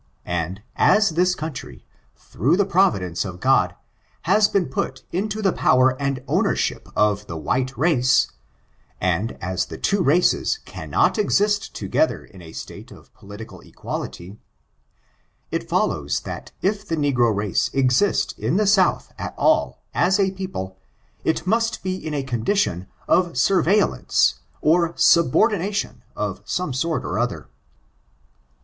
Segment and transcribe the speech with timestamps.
[0.25, 3.75] And, as this country, through the providence of God,
[4.23, 8.27] has been put into the power and ownership of the white race^
[8.99, 14.39] and as the two races cannot exist together in a state of political equality,
[15.51, 20.31] it follows that if the negro race exist in the South at all, as a
[20.31, 20.79] people,
[21.23, 27.19] it must be in a condition oi surveil lance or subordination of some sort or
[27.19, 27.49] other.